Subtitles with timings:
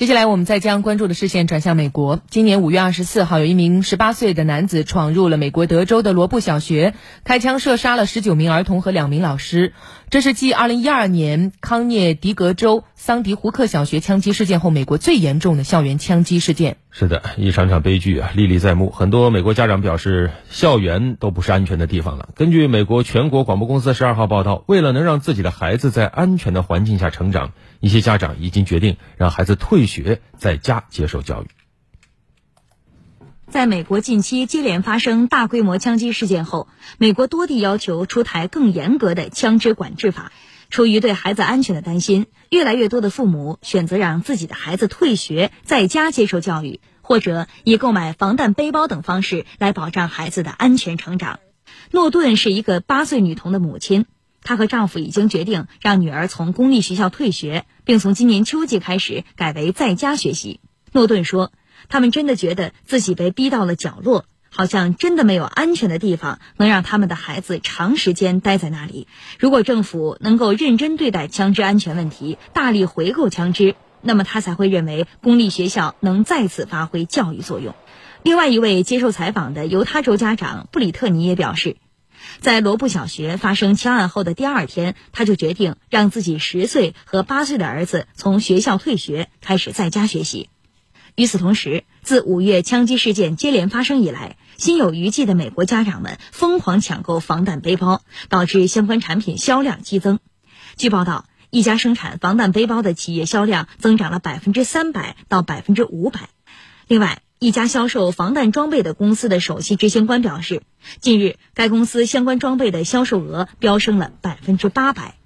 [0.00, 2.22] 接下来，我们再将关注的视线转向美国。
[2.30, 9.74] 今年五月二十四号，有一名十八岁的男子闯入了美国德州的罗布小学，开枪射杀了十九名儿童和两名老师。
[10.08, 16.76] 这是继二零一二年康涅狄格州桑迪胡克小学枪击事件后，美国最严重的校园枪击事件。
[16.90, 18.90] 是的，一场场悲剧啊，历历在目。
[18.90, 22.28] 很多美国家长表示，校园都不是安全的地方了。
[22.34, 27.52] 根据美国全国广播公司十二号报道，为了能让自己的孩子在安全的环境下成长。
[27.80, 31.46] 一些家长已经决定让孩子退学，在家接受教育。
[33.48, 40.30] 在美国近期接连发生大规模枪击事件后，美国多地要求出台更严格的枪支管制法。
[40.70, 51.40] 出于对孩子安全的担心，越来越多的父母选择让自己的孩子退学，在家接受教育，或者以购买防弹背包等方式来保障孩子的安全成长。
[51.90, 54.06] 诺顿是一个八岁女童的母亲。
[54.42, 60.60] 她和丈夫已经决定让女儿从公立学校退学，并从今年秋季开始改为在家学习。
[60.92, 61.52] 诺顿说
[61.90, 69.06] ：“他们真的觉得自己被逼到了角落，好像真的没有安全的地方能让他们的孩子长时间待在那里。
[69.38, 77.74] 如果政府能够认真对待枪支安全问题，大力回购枪支，那么他才会认为公立学校能再次发挥教育作用。”
[78.22, 81.76] 另外一位接受采访的犹他州家长布里特尼也表示。
[82.40, 90.50] 在罗布小学发生枪案后的第二天，他就决定让自己十岁和八岁的儿子从学校退学，开始在家学习。
[91.16, 100.18] 与此同时，自五月枪击事件接连发生以来，心有余悸的美国家长们疯狂抢购防弹背包，导致相关产品销量激增。
[100.76, 106.30] 据报道，一家生产防弹背包的企业销量增长了百分之三百到百分之五百。
[106.88, 110.62] 另外，一家销售防弹装备的公司的首席执行官表示，
[111.00, 115.19] 近日该公司相关装备的销售额飙升了百分之八百。